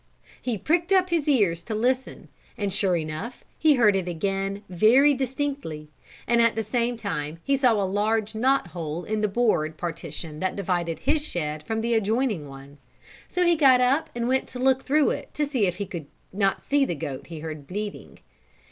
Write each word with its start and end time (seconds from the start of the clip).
He 0.41 0.57
pricked 0.57 0.91
up 0.91 1.11
his 1.11 1.29
ears 1.29 1.61
to 1.61 1.75
listen 1.75 2.29
and 2.57 2.73
sure 2.73 2.95
enough 2.97 3.43
he 3.59 3.75
heard 3.75 3.95
it 3.95 4.07
again 4.07 4.63
very 4.67 5.13
distinctly, 5.13 5.89
and 6.25 6.41
at 6.41 6.55
the 6.55 6.63
same 6.63 6.97
time 6.97 7.37
he 7.43 7.55
saw 7.55 7.73
a 7.73 7.85
large 7.85 8.33
knot 8.33 8.69
hole 8.69 9.03
in 9.03 9.21
the 9.21 9.27
board 9.27 9.77
partition 9.77 10.39
that 10.39 10.55
divided 10.55 10.97
his 10.97 11.23
shed 11.23 11.61
from 11.61 11.81
the 11.81 11.93
adjoining 11.93 12.49
one, 12.49 12.79
so 13.27 13.45
he 13.45 13.55
got 13.55 13.79
up 13.79 14.09
and 14.15 14.27
went 14.27 14.47
to 14.47 14.57
look 14.57 14.81
through 14.85 15.11
it 15.11 15.31
to 15.35 15.45
see 15.45 15.67
if 15.67 15.75
he 15.75 15.85
could 15.85 16.07
not 16.33 16.63
see 16.63 16.83
the 16.83 16.95
goat 16.95 17.27
he 17.27 17.41
heard 17.41 17.67
bleating. 17.67 18.17